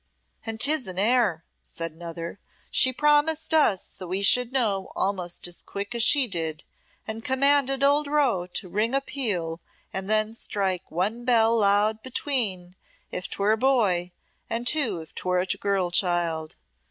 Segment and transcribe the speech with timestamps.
[0.43, 2.39] "And 'tis an heir," said another.
[2.71, 6.63] "She promised us that we should know almost as quick as she did,
[7.05, 9.61] and commanded old Rowe to ring a peal,
[9.93, 12.75] and then strike one bell loud between
[13.11, 14.11] if 'twere a boy,
[14.49, 16.55] and two if 'twere a girl child.